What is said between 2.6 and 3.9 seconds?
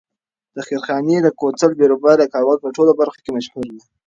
په ټولو برخو کې مشهور دی.